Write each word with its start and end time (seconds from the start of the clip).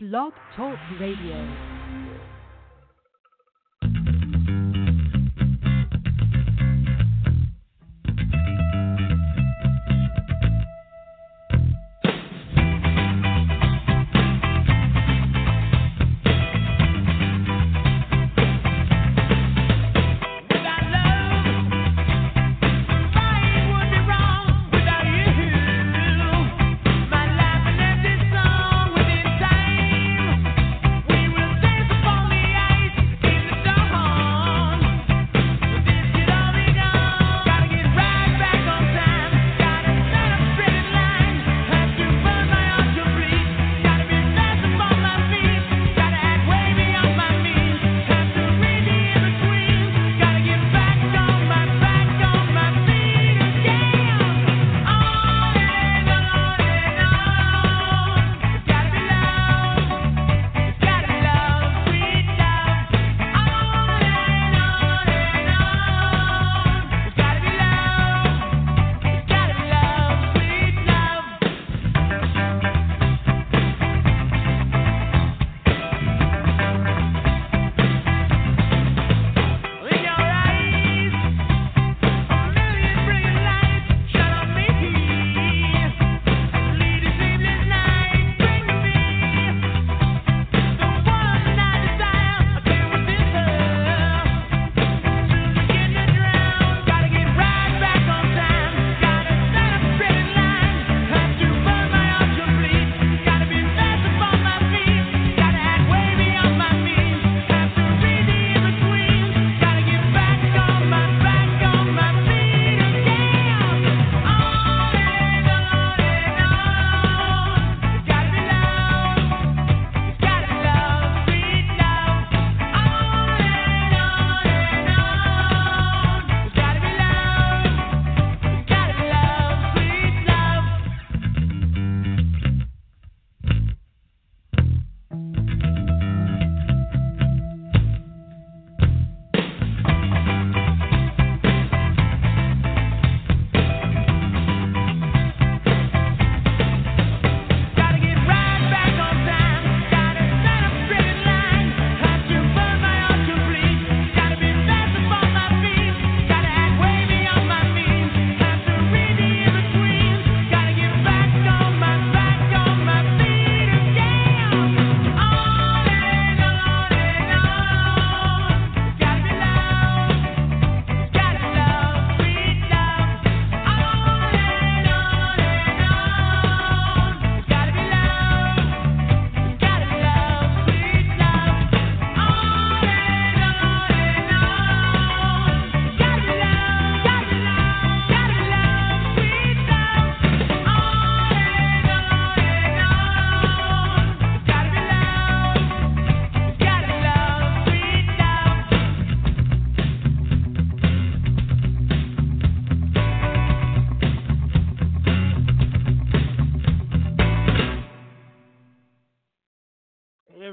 Blog 0.00 0.32
Talk 0.54 0.78
Radio. 1.00 1.77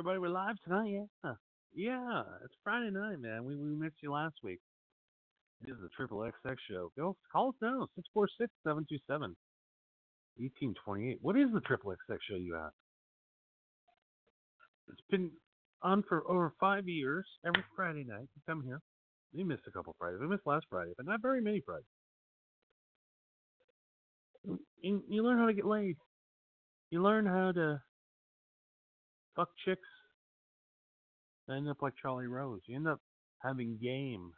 Everybody, 0.00 0.18
we're 0.18 0.30
live 0.30 0.56
tonight. 0.64 0.88
Yeah, 0.88 1.04
yeah. 1.74 2.22
It's 2.42 2.54
Friday 2.64 2.90
night, 2.90 3.20
man. 3.20 3.44
We 3.44 3.54
we 3.54 3.76
missed 3.76 3.96
you 4.02 4.10
last 4.10 4.36
week. 4.42 4.58
This 5.60 5.74
is 5.74 5.80
the 5.82 5.90
Triple 5.94 6.20
XX 6.20 6.56
show. 6.70 6.90
Go 6.96 7.18
call 7.30 7.50
us 7.50 7.54
now. 7.60 7.86
646-727-1828. 8.66 9.34
What 11.20 11.36
is 11.36 11.52
the 11.52 11.60
Triple 11.60 11.92
XX 11.92 12.16
show 12.30 12.36
you 12.36 12.54
have? 12.54 12.70
It's 14.88 15.02
been 15.10 15.32
on 15.82 16.02
for 16.08 16.26
over 16.30 16.54
five 16.58 16.88
years. 16.88 17.26
Every 17.44 17.62
Friday 17.76 18.06
night, 18.08 18.26
you 18.34 18.40
come 18.48 18.62
here. 18.64 18.80
We 19.34 19.44
missed 19.44 19.64
a 19.68 19.70
couple 19.70 19.94
Fridays. 19.98 20.20
We 20.22 20.28
missed 20.28 20.46
last 20.46 20.64
Friday, 20.70 20.92
but 20.96 21.04
not 21.04 21.20
very 21.20 21.42
many 21.42 21.60
Fridays. 21.60 21.84
You, 24.80 25.02
you 25.10 25.22
learn 25.22 25.36
how 25.36 25.48
to 25.48 25.52
get 25.52 25.66
laid. 25.66 25.98
You 26.88 27.02
learn 27.02 27.26
how 27.26 27.52
to 27.52 27.82
fuck 29.36 29.48
chicks. 29.64 29.88
I 31.48 31.56
end 31.56 31.68
up 31.68 31.82
like 31.82 31.94
Charlie 32.00 32.26
Rose. 32.26 32.60
You 32.66 32.76
end 32.76 32.88
up 32.88 33.00
having 33.42 33.78
game. 33.82 34.32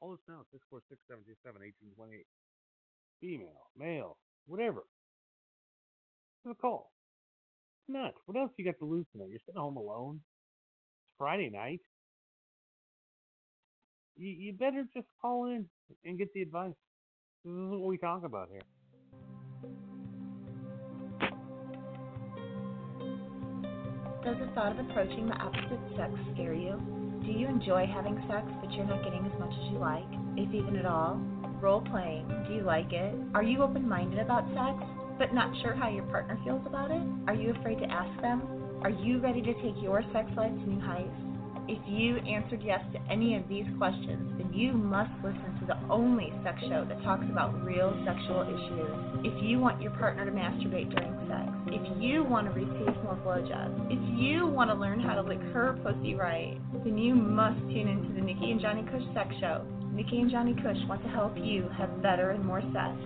Call 0.00 0.14
us 0.14 0.20
now, 0.28 0.42
646-727-1828. 0.72 2.24
Female, 3.20 3.70
male, 3.76 4.16
whatever. 4.46 4.84
Give 6.44 6.52
a 6.52 6.54
call. 6.54 6.90
Not. 7.88 8.14
What 8.24 8.38
else 8.38 8.52
you 8.56 8.64
got 8.64 8.78
to 8.78 8.86
lose 8.86 9.04
tonight? 9.12 9.28
You're 9.30 9.40
sitting 9.44 9.60
home 9.60 9.76
alone. 9.76 10.20
It's 11.04 11.14
Friday 11.18 11.50
night. 11.50 11.80
You, 14.16 14.28
you 14.28 14.52
better 14.54 14.84
just 14.94 15.08
call 15.20 15.46
in 15.46 15.66
and 16.04 16.18
get 16.18 16.32
the 16.32 16.42
advice. 16.42 16.72
This 17.44 17.52
is 17.52 17.70
what 17.70 17.82
we 17.88 17.98
talk 17.98 18.24
about 18.24 18.48
here. 18.50 18.60
Does 24.24 24.36
the 24.38 24.48
thought 24.54 24.72
of 24.72 24.78
approaching 24.90 25.28
the 25.28 25.34
opposite 25.36 25.80
sex 25.96 26.12
scare 26.34 26.52
you? 26.52 26.76
Do 27.24 27.32
you 27.32 27.48
enjoy 27.48 27.86
having 27.86 28.16
sex 28.28 28.46
but 28.60 28.70
you're 28.72 28.84
not 28.84 29.02
getting 29.02 29.24
as 29.24 29.38
much 29.40 29.48
as 29.50 29.72
you 29.72 29.78
like, 29.78 30.04
if 30.36 30.52
even 30.52 30.76
at 30.76 30.84
all? 30.84 31.18
Role 31.62 31.80
playing, 31.80 32.28
do 32.46 32.54
you 32.54 32.62
like 32.62 32.92
it? 32.92 33.14
Are 33.34 33.42
you 33.42 33.62
open 33.62 33.88
minded 33.88 34.18
about 34.18 34.44
sex 34.52 34.76
but 35.18 35.32
not 35.32 35.50
sure 35.62 35.74
how 35.74 35.88
your 35.88 36.04
partner 36.04 36.38
feels 36.44 36.60
about 36.66 36.90
it? 36.90 37.02
Are 37.28 37.34
you 37.34 37.54
afraid 37.54 37.78
to 37.78 37.86
ask 37.86 38.20
them? 38.20 38.42
Are 38.82 38.90
you 38.90 39.20
ready 39.20 39.40
to 39.40 39.54
take 39.62 39.80
your 39.82 40.02
sex 40.12 40.28
life 40.36 40.52
to 40.52 40.68
new 40.68 40.80
heights? 40.80 41.29
If 41.70 41.78
you 41.86 42.16
answered 42.26 42.62
yes 42.64 42.82
to 42.94 42.98
any 43.08 43.36
of 43.36 43.46
these 43.48 43.64
questions, 43.78 44.34
then 44.38 44.52
you 44.52 44.72
must 44.72 45.12
listen 45.22 45.54
to 45.60 45.66
the 45.66 45.78
only 45.88 46.32
sex 46.42 46.58
show 46.62 46.84
that 46.84 47.00
talks 47.04 47.22
about 47.30 47.54
real 47.62 47.94
sexual 48.04 48.42
issues. 48.42 48.90
If 49.22 49.40
you 49.40 49.60
want 49.60 49.80
your 49.80 49.92
partner 49.92 50.24
to 50.24 50.32
masturbate 50.32 50.90
during 50.90 51.14
sex, 51.30 51.46
if 51.70 52.02
you 52.02 52.24
want 52.24 52.48
to 52.48 52.52
receive 52.58 52.90
more 53.06 53.14
blowjobs, 53.22 53.86
if 53.86 54.02
you 54.18 54.48
want 54.48 54.70
to 54.70 54.74
learn 54.74 54.98
how 54.98 55.14
to 55.14 55.22
lick 55.22 55.38
her 55.54 55.78
pussy 55.84 56.16
right, 56.16 56.58
then 56.82 56.98
you 56.98 57.14
must 57.14 57.60
tune 57.70 57.86
into 57.86 58.12
the 58.14 58.20
Nikki 58.20 58.50
and 58.50 58.60
Johnny 58.60 58.82
Cush 58.90 59.06
Sex 59.14 59.30
Show. 59.38 59.64
Nikki 59.94 60.18
and 60.18 60.28
Johnny 60.28 60.54
Cush 60.54 60.82
want 60.88 61.04
to 61.04 61.08
help 61.10 61.38
you 61.38 61.70
have 61.78 62.02
better 62.02 62.30
and 62.30 62.44
more 62.44 62.62
sex. 62.74 62.98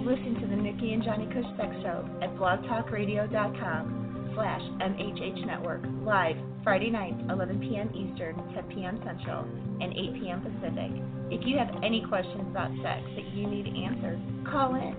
Listen 0.00 0.40
to 0.40 0.46
the 0.46 0.56
Nikki 0.56 0.94
and 0.94 1.04
Johnny 1.04 1.26
Cush 1.26 1.52
Sex 1.60 1.68
Show 1.84 2.08
at 2.22 2.34
blogtalkradio.com 2.36 4.32
slash 4.34 4.62
MHH 4.80 5.44
Network 5.44 5.82
live 6.00 6.36
Friday 6.66 6.90
nights, 6.90 7.22
11 7.30 7.60
p.m. 7.60 7.94
Eastern, 7.94 8.34
10 8.52 8.64
p.m. 8.74 9.00
Central, 9.06 9.46
and 9.80 9.92
8 9.94 10.14
p.m. 10.18 10.42
Pacific. 10.42 10.90
If 11.30 11.46
you 11.46 11.56
have 11.58 11.70
any 11.84 12.04
questions 12.08 12.42
about 12.50 12.72
sex 12.82 13.06
that 13.14 13.22
you 13.38 13.46
need 13.46 13.68
answered, 13.86 14.18
call 14.50 14.74
in 14.74 14.96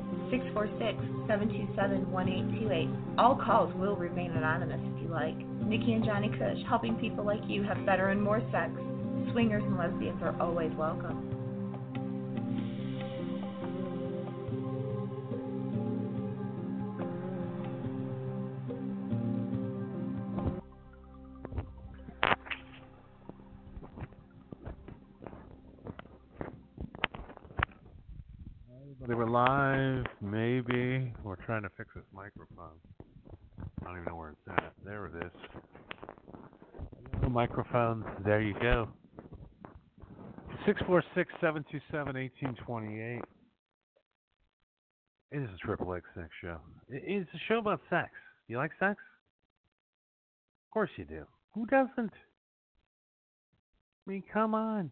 646-727-1828. 1.28 3.20
All 3.20 3.36
calls 3.36 3.76
will 3.76 3.98
remain 3.98 4.32
anonymous 4.32 4.80
if 4.96 5.02
you 5.02 5.10
like. 5.10 5.36
Nikki 5.68 5.92
and 5.92 6.06
Johnny 6.06 6.30
Cush, 6.30 6.64
helping 6.70 6.96
people 6.96 7.26
like 7.26 7.42
you 7.48 7.64
have 7.64 7.86
better 7.86 8.12
and 8.12 8.24
more 8.24 8.40
sex. 8.50 8.72
Swingers 9.34 9.64
and 9.66 9.78
lesbians 9.78 10.24
are 10.24 10.42
always 10.42 10.72
welcome. 10.78 11.37
Were 29.28 29.32
live, 29.32 30.06
maybe. 30.22 31.14
We're 31.24 31.36
trying 31.36 31.64
to 31.64 31.70
fix 31.78 31.90
this 31.96 32.04
microphone. 32.14 32.78
I 33.82 33.86
don't 33.86 33.94
even 33.94 34.06
know 34.06 34.16
where 34.16 34.30
it's 34.30 34.58
at. 34.58 34.74
There 34.86 35.06
it 35.08 35.26
is. 35.26 35.32
Hello, 37.16 37.30
microphone. 37.30 38.04
There 38.26 38.42
you 38.42 38.54
go. 38.54 38.88
646 40.66 41.32
727 41.42 42.16
1828. 42.16 43.22
It 45.32 45.44
is 45.44 45.50
a 45.54 45.66
Triple 45.66 45.94
X 45.94 46.06
Sex 46.16 46.30
Show. 46.42 46.58
It's 46.90 47.30
a 47.34 47.40
show 47.48 47.60
about 47.60 47.82
sex. 47.90 48.10
You 48.48 48.58
like 48.58 48.72
sex? 48.80 48.96
Of 50.68 50.74
course 50.74 50.90
you 50.96 51.06
do. 51.06 51.26
Who 51.54 51.66
doesn't? 51.66 52.14
I 54.08 54.10
mean, 54.10 54.24
come 54.32 54.54
on. 54.54 54.92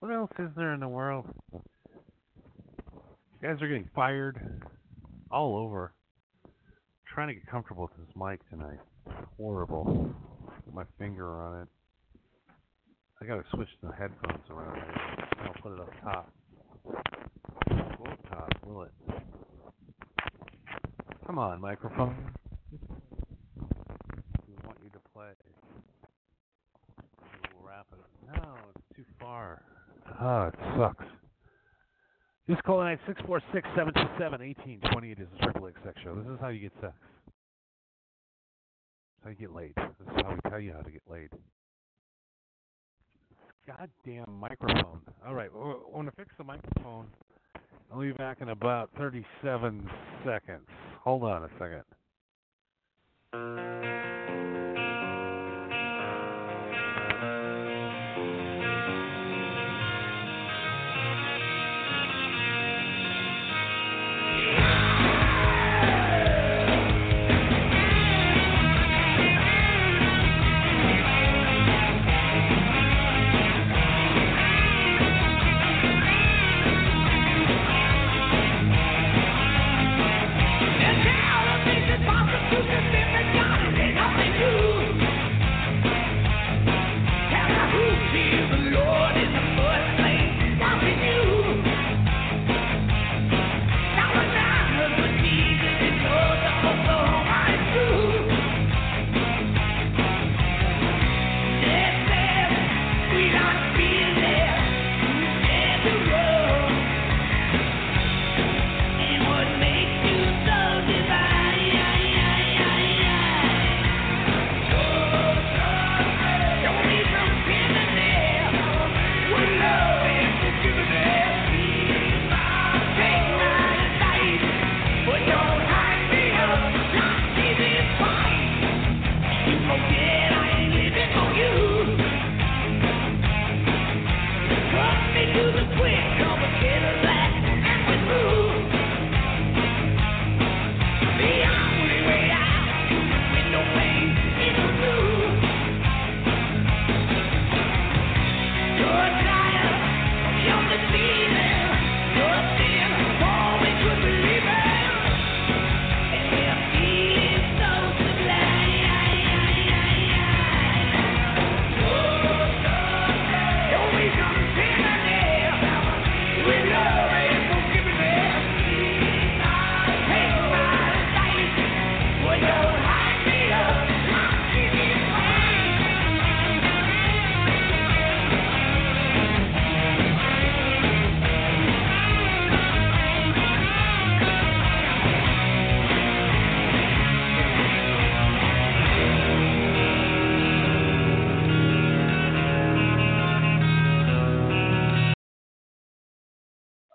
What 0.00 0.12
else 0.12 0.30
is 0.38 0.50
there 0.56 0.74
in 0.74 0.80
the 0.80 0.88
world? 0.88 1.26
Guys 3.42 3.62
are 3.62 3.68
getting 3.68 3.88
fired 3.94 4.62
all 5.30 5.56
over. 5.56 5.92
trying 7.14 7.28
to 7.28 7.34
get 7.34 7.46
comfortable 7.46 7.82
with 7.84 8.06
this 8.06 8.16
mic 8.16 8.40
tonight. 8.50 8.78
Horrible. 9.36 10.12
Put 10.64 10.74
my 10.74 10.84
finger 10.98 11.40
on 11.40 11.62
it. 11.62 11.68
I 13.20 13.26
gotta 13.26 13.44
switch 13.54 13.68
the 13.82 13.92
headphones 13.92 14.44
around. 14.50 14.80
I'll 15.42 15.54
put 15.62 15.72
it 15.72 15.80
up 15.80 15.90
top. 16.02 16.32
Top, 18.30 18.52
will 18.66 18.82
it? 18.82 18.92
Come 21.26 21.38
on, 21.38 21.60
microphone. 21.60 22.16
We 24.46 24.54
want 24.64 24.78
you 24.82 24.90
to 24.90 25.00
play. 25.12 25.30
We'll 27.54 27.66
wrap 27.66 27.86
it 27.92 27.98
up. 27.98 28.44
No, 28.44 28.54
it's 28.74 28.96
too 28.96 29.04
far. 29.20 29.62
Oh, 30.20 30.46
it 30.46 30.54
sucks. 30.76 31.17
Just 32.48 32.62
call 32.62 32.78
tonight 32.78 32.98
646 33.06 33.68
727 33.76 34.40
1828 34.80 35.20
is 35.20 35.28
the 35.36 35.44
Triple 35.44 35.68
X 35.68 35.76
Sex 35.84 36.00
Show. 36.02 36.14
This 36.14 36.24
is 36.32 36.40
how 36.40 36.48
you 36.48 36.60
get 36.60 36.72
sex. 36.80 36.94
This 36.96 37.04
is 39.12 39.20
how 39.22 39.30
you 39.30 39.36
get 39.36 39.54
laid. 39.54 39.74
This 39.76 40.08
is 40.08 40.14
how 40.24 40.32
we 40.32 40.40
tell 40.50 40.58
you 40.58 40.72
how 40.72 40.80
to 40.80 40.90
get 40.90 41.02
laid. 41.10 41.28
Goddamn 43.66 44.32
microphone. 44.40 45.02
All 45.26 45.34
right, 45.34 45.50
I 45.54 45.58
want 45.92 46.08
to 46.08 46.16
fix 46.16 46.30
the 46.38 46.44
microphone. 46.44 47.08
I'll 47.92 48.00
be 48.00 48.12
back 48.12 48.40
in 48.40 48.48
about 48.48 48.88
37 48.96 49.90
seconds. 50.24 50.66
Hold 51.04 51.24
on 51.24 51.44
a 51.44 51.50
second. 51.58 51.84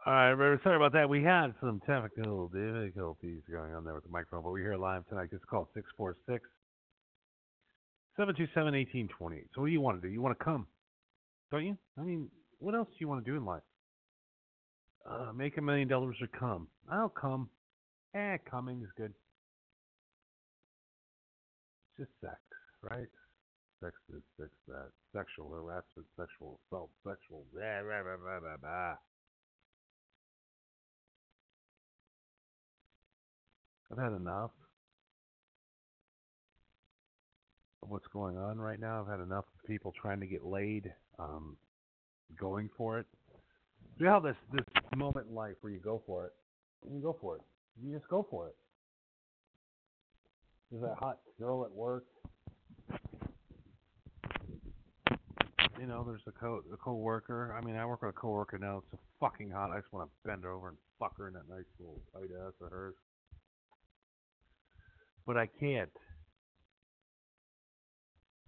All 0.05 0.11
right, 0.11 0.31
everybody, 0.31 0.61
sorry 0.63 0.75
about 0.75 0.91
that. 0.93 1.07
We 1.07 1.23
had 1.23 1.53
some 1.61 1.79
technical 1.87 2.49
difficulties 2.49 3.39
going 3.49 3.73
on 3.73 3.85
there 3.85 3.93
with 3.93 4.03
the 4.03 4.09
microphone, 4.09 4.43
but 4.43 4.51
we're 4.51 4.59
here 4.59 4.75
live 4.75 5.07
tonight. 5.07 5.29
Just 5.31 5.47
call 5.47 5.69
646 5.73 6.43
Seven 8.17 8.35
two 8.35 8.47
seven 8.53 8.75
eighteen 8.75 9.07
twenty 9.17 9.37
eight. 9.37 9.47
So 9.55 9.61
what 9.61 9.67
do 9.67 9.71
you 9.71 9.79
want 9.79 10.01
to 10.01 10.07
do? 10.07 10.13
You 10.13 10.21
want 10.21 10.37
to 10.37 10.43
come, 10.43 10.67
don't 11.51 11.65
you? 11.65 11.77
I 11.97 12.01
mean, 12.01 12.27
what 12.59 12.75
else 12.75 12.89
do 12.89 12.95
you 12.99 13.07
want 13.07 13.23
to 13.23 13.31
do 13.31 13.37
in 13.37 13.45
life? 13.45 13.63
Uh, 15.09 15.31
make 15.33 15.57
a 15.57 15.61
million 15.61 15.87
dollars 15.87 16.17
or 16.21 16.27
come. 16.37 16.67
I'll 16.91 17.07
come. 17.07 17.49
Eh, 18.13 18.37
coming 18.49 18.81
is 18.81 18.89
good. 18.97 19.13
It's 21.97 22.09
just 22.09 22.11
sex, 22.21 22.39
right? 22.81 23.07
Sex 23.81 23.93
is 24.13 24.21
sex 24.37 24.49
that. 24.67 24.89
Sexual 25.15 25.49
harassment, 25.49 26.07
sexual 26.19 26.59
assault, 26.67 26.89
sexual 27.07 27.45
blah, 27.53 27.81
blah, 27.81 28.03
blah, 28.03 28.17
blah, 28.17 28.39
blah, 28.41 28.57
blah. 28.57 29.12
I've 33.93 34.03
had 34.03 34.13
enough 34.13 34.49
of 37.83 37.89
what's 37.89 38.07
going 38.07 38.37
on 38.37 38.57
right 38.57 38.79
now. 38.79 39.01
I've 39.01 39.07
had 39.07 39.19
enough 39.19 39.45
of 39.45 39.67
people 39.67 39.93
trying 40.01 40.19
to 40.19 40.25
get 40.25 40.43
laid, 40.43 40.91
um, 41.19 41.57
going 42.39 42.71
for 42.75 42.97
it. 42.97 43.05
You 43.99 44.07
how 44.07 44.19
this 44.19 44.35
this 44.51 44.65
moment 44.95 45.27
in 45.29 45.35
life 45.35 45.53
where 45.61 45.71
you 45.71 45.79
go 45.79 46.01
for 46.07 46.25
it, 46.25 46.31
you 46.91 47.01
go 47.01 47.15
for 47.21 47.35
it. 47.35 47.43
You 47.83 47.93
just 47.93 48.07
go 48.09 48.25
for 48.31 48.47
it. 48.47 48.55
There's 50.71 50.81
that 50.81 50.97
hot 50.97 51.19
girl 51.37 51.63
at 51.63 51.71
work. 51.71 52.05
You 55.79 55.85
know, 55.85 56.03
there's 56.03 56.21
a 56.25 56.31
co 56.31 56.63
a 56.73 56.77
coworker. 56.77 57.55
I 57.55 57.63
mean, 57.63 57.75
I 57.75 57.85
work 57.85 58.01
with 58.01 58.09
a 58.09 58.13
coworker 58.13 58.57
now. 58.57 58.81
It's 58.91 59.01
fucking 59.19 59.51
hot. 59.51 59.69
I 59.69 59.79
just 59.79 59.93
want 59.93 60.09
to 60.09 60.27
bend 60.27 60.45
over 60.45 60.69
and 60.69 60.77
fuck 60.97 61.15
her 61.17 61.27
in 61.27 61.35
that 61.35 61.47
nice 61.47 61.65
little 61.79 62.01
tight 62.11 62.31
ass 62.43 62.53
of 62.59 62.71
hers. 62.71 62.95
But 65.25 65.37
I 65.37 65.47
can't 65.59 65.89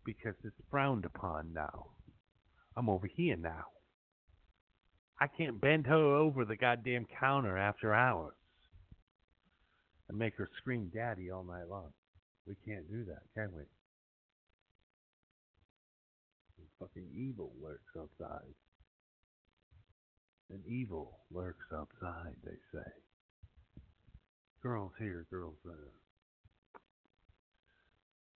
because 0.05 0.35
it's 0.43 0.55
frowned 0.69 1.05
upon 1.05 1.53
now. 1.53 1.87
I'm 2.77 2.89
over 2.89 3.07
here 3.07 3.37
now. 3.37 3.65
I 5.19 5.27
can't 5.27 5.61
bend 5.61 5.87
her 5.87 6.15
over 6.15 6.43
the 6.45 6.57
goddamn 6.57 7.05
counter 7.19 7.57
after 7.57 7.93
hours 7.93 8.35
and 10.09 10.17
make 10.17 10.35
her 10.37 10.49
scream 10.57 10.91
daddy 10.93 11.31
all 11.31 11.43
night 11.43 11.69
long. 11.69 11.91
We 12.45 12.55
can't 12.65 12.89
do 12.89 13.05
that, 13.05 13.23
can 13.33 13.51
we? 13.55 13.63
Fucking 16.79 17.07
evil 17.15 17.53
lurks 17.63 17.95
outside. 17.97 18.53
And 20.49 20.59
evil 20.67 21.19
lurks 21.31 21.65
outside, 21.73 22.35
they 22.43 22.57
say. 22.73 22.91
Girls 24.61 24.91
here, 24.99 25.25
girls 25.31 25.55
there. 25.63 25.93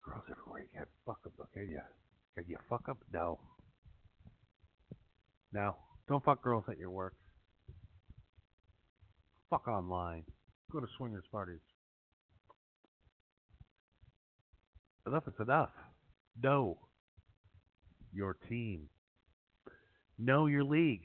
Girls 0.04 0.24
everywhere. 0.30 0.62
You 0.62 0.68
can't 0.74 0.88
fuck 1.06 1.18
up, 1.26 1.32
can 1.52 1.68
you? 1.70 1.80
Can 2.34 2.44
you 2.48 2.56
fuck 2.68 2.88
up? 2.88 2.98
No. 3.12 3.38
No. 5.52 5.76
Don't 6.08 6.24
fuck 6.24 6.42
girls 6.42 6.64
at 6.70 6.78
your 6.78 6.90
work. 6.90 7.14
Fuck 9.50 9.68
online. 9.68 10.24
Go 10.72 10.80
to 10.80 10.86
swingers 10.96 11.24
parties. 11.30 11.60
Enough 15.06 15.24
is 15.28 15.34
enough. 15.40 15.70
No. 16.42 16.78
your 18.12 18.36
team. 18.48 18.88
Know 20.18 20.46
your 20.46 20.64
league. 20.64 21.04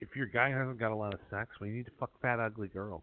If 0.00 0.14
your 0.14 0.26
guy 0.26 0.50
hasn't 0.50 0.78
got 0.78 0.92
a 0.92 0.94
lot 0.94 1.14
of 1.14 1.20
sex, 1.30 1.50
we 1.60 1.70
need 1.70 1.86
to 1.86 1.92
fuck 1.98 2.10
fat, 2.22 2.38
ugly 2.38 2.68
girls. 2.68 3.02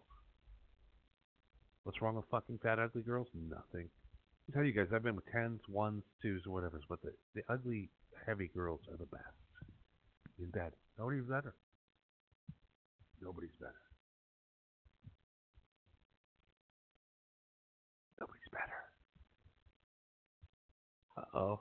What's 1.85 2.01
wrong 2.01 2.15
with 2.15 2.25
fucking 2.31 2.59
fat, 2.63 2.79
ugly 2.79 3.03
girls? 3.03 3.27
Nothing. 3.35 3.89
I 4.49 4.53
tell 4.53 4.63
you 4.63 4.73
guys, 4.73 4.87
I've 4.93 5.03
been 5.03 5.15
with 5.15 5.31
tens, 5.31 5.61
ones, 5.69 6.01
twos, 6.19 6.41
or 6.47 6.51
whatever, 6.51 6.81
but 6.89 6.99
the, 7.03 7.11
the 7.35 7.43
ugly, 7.47 7.89
heavy 8.25 8.49
girls 8.53 8.81
are 8.91 8.97
the 8.97 9.05
best. 9.05 9.23
In 10.39 10.49
bed. 10.49 10.71
Nobody's 10.97 11.25
better. 11.25 11.53
Nobody's 13.21 13.51
better. 13.59 13.73
Nobody's 18.19 18.49
better. 18.51 18.63
Uh 21.17 21.37
oh. 21.37 21.59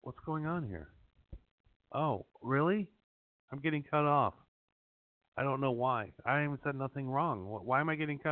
What's 0.00 0.20
going 0.24 0.46
on 0.46 0.66
here? 0.66 0.88
Oh, 1.92 2.24
really? 2.42 2.88
I'm 3.52 3.60
getting 3.60 3.82
cut 3.82 4.06
off. 4.06 4.32
I 5.38 5.44
don't 5.44 5.60
know 5.60 5.70
why. 5.70 6.10
I 6.26 6.40
haven't 6.40 6.60
said 6.64 6.74
nothing 6.74 7.08
wrong. 7.08 7.44
Why 7.64 7.80
am 7.80 7.88
I 7.88 7.94
getting 7.94 8.18
cut 8.18 8.26